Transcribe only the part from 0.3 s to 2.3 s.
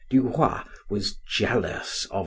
Roy was jealous of M.